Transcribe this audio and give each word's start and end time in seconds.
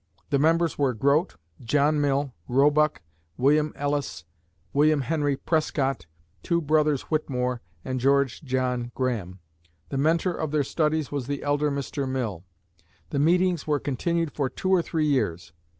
The 0.31 0.39
members 0.39 0.79
were 0.79 0.95
Grote, 0.95 1.35
John 1.63 2.01
Mill, 2.01 2.33
Roebuck, 2.47 3.03
William 3.37 3.71
Ellice, 3.75 4.23
William 4.73 5.01
Henry 5.01 5.37
Prescott, 5.37 6.07
two 6.41 6.59
brothers 6.59 7.03
Whitmore, 7.11 7.61
and 7.85 7.99
George 7.99 8.43
John 8.43 8.91
Graham. 8.95 9.37
The 9.89 9.99
mentor 9.99 10.33
of 10.33 10.49
their 10.49 10.63
studies 10.63 11.11
was 11.11 11.27
the 11.27 11.43
elder 11.43 11.69
Mr. 11.69 12.09
Mill. 12.09 12.43
The 13.11 13.19
meetings 13.19 13.67
were 13.67 13.79
continued 13.79 14.31
for 14.31 14.49
two 14.49 14.71
or 14.73 14.81
three 14.81 15.05
years. 15.05 15.53